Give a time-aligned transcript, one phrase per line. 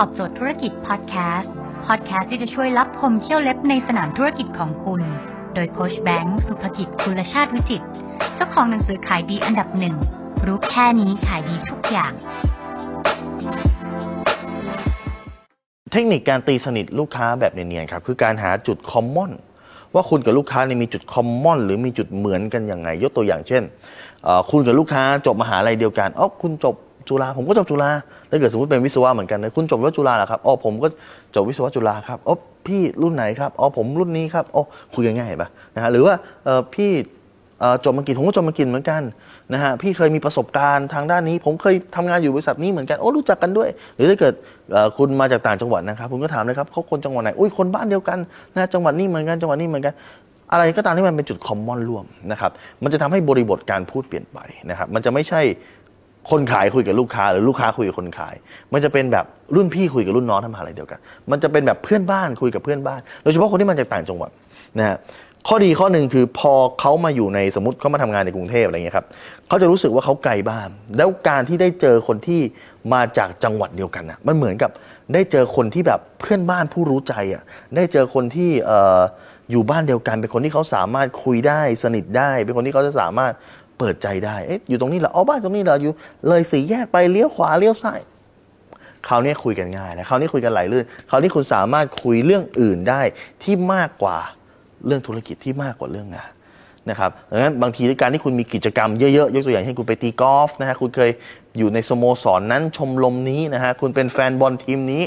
[0.00, 1.52] ตอบโจทย์ธุรกิจพอดแคสต์
[1.86, 5.00] พอดแคสต์ที่จะช่วยรับพมเที่ยวเล็บในสนามธุรกิจของคุณ
[5.54, 7.82] โดยโคชแบงค์สุภกิจคุลชาติวิจิต
[8.34, 9.94] เจ้าของหนังสือขายดีอันดับหนึ่ง
[10.46, 12.12] รู้แค่นี้ขายดีทุกอย่าง
[15.92, 19.32] เทคนิคการตีสนิทลูกค้าแบบเนียนๆครับ คือการหาจุดคอมมอน
[19.94, 23.62] ว่าคุณกับลูกค้าเนี่ยมีจุดคอมมอนหรือมีจุดเหมือนกันยังไง ยกตัวอย่างเช่น
[24.50, 26.74] คุณกับลูกค้าจบมหาลัยเดียวกันอ๋อคุณจบ
[27.08, 27.90] จุฬาผมก็จบจุฬา
[28.30, 30.88] ถ้าเกิดสมมติเป็นวิศวะเหมือนกันนะคุณจบวิศวะจุฬาเหรอครับอ๋อผมก็
[31.34, 32.36] จบวิศวะจุฬาครับอ๋อ
[32.66, 34.62] พี่รุ่นไหนครับอ๋อผมรุ่นนี้ครับอ๋อ
[34.94, 36.14] คุยกันง่ายเห็นปะนะฮะหรือว่า
[36.44, 36.90] เออพี่
[37.84, 39.02] จบมากินผมก็จบมากินเหมือนกัน
[39.52, 44.34] นะฮะพี่เคยมีประสบการณ์ทางด้านนี้ ผมเคยทำงานอยู่บริษัทนี้เหมือนกันโอ้รู้จักกันด้วย หรือถ้าเกิด
[44.96, 48.18] คุณมาจากต่างจังหวัดนะครับคุณก็ถามเลยครับเขาคนจังหวัดไหนอุ้ยคนบ้านเดียวกัน
[48.54, 49.94] นะจังหวัดนี้เหมือนกันจังหวัดนี้เหมือนกัน
[50.52, 52.50] อะไรก็ตามที่มันเป็นจุดคอมมอนร่วมนะครับ
[52.82, 54.38] มันจะทำให้บริบทการพูดเปลี่ยนไป
[54.70, 55.40] นะครับ มันจะไม่ใช่
[56.30, 58.34] คนขายคุยกับลูกค้าหรือลูกค้าคุยกับคนขาย
[58.72, 60.98] มันจะเป็นแบบรุ่นพี่คุยกับรุ่นน้องทำมหาอะไรเดียวกัน
[61.30, 64.30] มันจะเป็นแบบเพื่อนบ้านคุยกับเพื่อนบ้านโดยเฉพาะคนที่มาจากต่างจังหวัด
[64.78, 64.96] นะฮะ
[65.48, 69.06] ข้อดีข้อหนึ่งคือพอเขามาอยู่ในสมมติเขามาทำงานในกรุงเทพอะไรเงี้ยครับ
[69.48, 72.40] เขาจะรู้สึกว่าเขาไกลบ้าน แล้วการที่ได้เจอคนที่
[72.94, 74.70] มาจากจังหวัดเดียวกันนะมันเหมือนกับ
[75.14, 77.42] ได้เจอคนที่แบบเพื่อนบ้านผู้รู้ใจอะ
[77.76, 78.50] ได้เจอคนที่
[79.50, 83.32] อยู่บ้านเดียวกัน เป็นคนที่เขาสามารถคุยได้สนิทได้ เป็นคนที่เขาจะสามารถ
[83.78, 85.92] เปิดใจได้เอ๊ะอยู่ตรงนี้เหรออ๋อบ้านตรงนี้เหรออยู่
[86.28, 88.00] เลยสี่แยกไปเลี้ยวขวาเลี้ยวซ้าย
[89.08, 93.00] คราวนี้คุยกันง่ายนะคราวนี้คุยกันไหลลื่นคราวนี้คุณสามารถคุยเรื่องอื่นได้
[93.42, 94.18] ที่มากกว่า
[94.86, 96.30] เรื่องธุรกิจที่มากกว่าเรื่องงาน
[96.90, 101.10] นะครับดังนั้นบางทีการที่คุณมีกิจกรรมเยอะๆ ยกตัวอย่างเช่นคุณไปตีกอล์ฟนะฮะคุณเคย
[101.58, 105.02] อยู่ในสโมสรนนั้นชมรมนี้นะฮะคุณเป็นแฟนบอลทีมนี้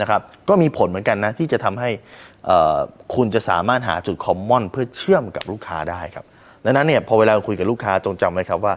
[0.00, 1.90] นะครับก็มีผลเหมือนกันนะที่จะทำให้
[3.14, 6.24] คุณจะสามารถหาจุดคอมมอนเพื่อเชื่อมกับลูกค้าได้ครับ
[6.64, 8.74] ดังนั้นเนี่ยพอเวลาคุยกับลูกค้าจงจำไว้ครับว่า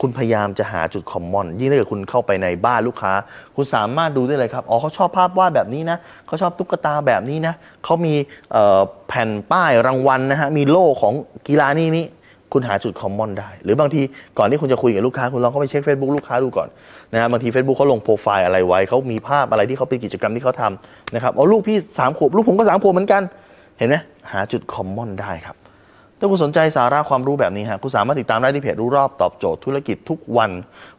[0.00, 3.12] คุณพยายามจะหาจุดคอมมอนยิ่งถ้าเกิดคุณเข้าไปในบ้านลูกค้า
[3.56, 8.14] คุณสามารถดูได้เลยครับอ๋อเขาชอบภาพวาดแบบนี้นะเขาชอบตุ๊กตาแบบนี้นะเขามี
[9.08, 11.14] แผ่นป้ายรางวัลนะฮะมีโล่ของ
[11.48, 12.04] กีฬานี้นี้
[12.52, 14.02] คุณหาจุดคอมมอนได้ หรือบางที
[14.38, 16.68] ก่อนที่คุณจะคุยกับลูกค้า คุณลองเข้าไปเช็ค Facebook ลูกค้าดูก่อน
[17.12, 23.22] นะฮะบางที Facebook เขาลงโปรไฟล์อะไรไว้ เขามีภาพอะไรที่เขาเป็นกิจกรรมที่เขาทำนะครับเอาลูกพี่สามขวบลูกผมก็สามขวบเหมือนกัน
[23.78, 23.96] เห็นไหม
[24.32, 25.56] หาจุดคอมมอนได้ครับ
[26.18, 30.50] ถ้าคุณสนใจสาระความรู้แบบนี้ฮะคุณสามารถติดตามได้ที่เพจรู้รอบตอบโจทย์ธุรกิจทุกวัน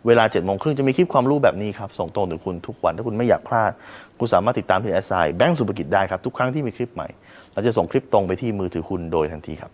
[0.05, 3.71] เวลา7จ็ดโมงครึ่งจะมีคลิปความรู้แบบนี้ครับ ส่งตรงถึงคุณทุกวัน ถ้าคุณไม่อยากพลาด
[4.19, 7.07] คุณสามารถติดตามที่แอสไซแบงก์สุภกิจได้ครับ ทุกครั้งที่มีคลิปใหม่
[7.53, 9.71] เราจะส่งคลิปตรงไปที่มือถือคุณโดยทันทีครับ